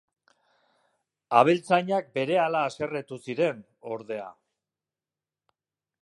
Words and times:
Abeltzainak 1.41 2.09
berehala 2.17 2.63
haserretu 2.69 3.19
ziren, 3.29 3.63
ordea. 3.97 4.27